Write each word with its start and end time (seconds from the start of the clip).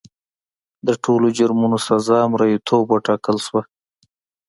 د 0.87 0.89
ټولو 1.03 1.27
جرمونو 1.37 1.77
جزا 1.85 2.19
مریتوب 2.33 2.85
وټاکل 2.89 3.37
شوه. 3.45 3.61